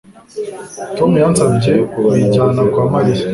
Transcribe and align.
Tom 0.97 1.11
yansabye 1.23 1.71
kuyijyana 1.91 2.61
kwa 2.71 2.83
Mariya 2.93 3.25